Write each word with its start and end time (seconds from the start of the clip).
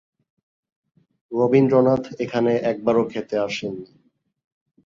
রবীন্দ্রনাথ 1.31 2.03
এখানে 2.19 2.51
একবারও 2.71 3.03
খেতে 3.03 3.35
আসেননি। 3.39 3.89